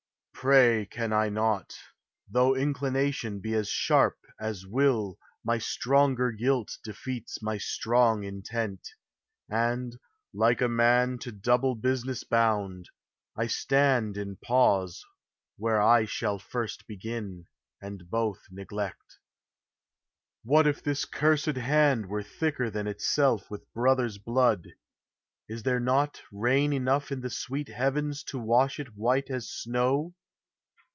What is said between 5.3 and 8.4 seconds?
My stronger guilt defeats my strong